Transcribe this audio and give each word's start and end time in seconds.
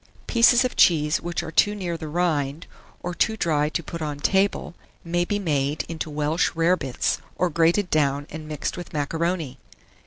Pieces 0.25 0.65
of 0.65 0.75
cheese 0.75 1.21
which 1.21 1.43
are 1.43 1.51
too 1.51 1.75
near 1.75 1.95
the 1.95 2.07
rind, 2.07 2.65
or 3.03 3.13
too 3.13 3.37
dry 3.37 3.69
to 3.69 3.83
put 3.83 4.01
on 4.01 4.17
table, 4.19 4.73
may 5.03 5.23
be 5.23 5.37
made 5.37 5.83
into 5.87 6.09
Welsh 6.09 6.49
rare 6.55 6.75
bits, 6.75 7.19
or 7.35 7.51
grated 7.51 7.91
down 7.91 8.25
and 8.31 8.47
mixed 8.47 8.75
with 8.77 8.93
macaroni. 8.93 9.59